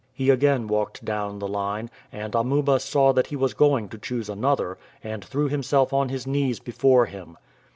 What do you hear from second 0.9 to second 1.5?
down the